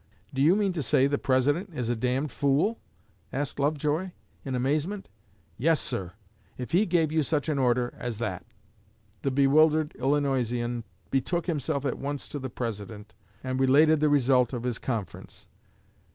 [0.33, 2.79] 'Do you mean to say the President is a d d fool?'
[3.31, 4.09] asked Lovejoy,
[4.43, 5.11] in amazement.
[5.59, 6.13] 'Yes, sir,
[6.57, 8.47] if he gave you such an order as that.'
[9.21, 14.63] The bewildered Illinoisan betook himself at once to the President, and related the result of
[14.63, 15.45] his conference.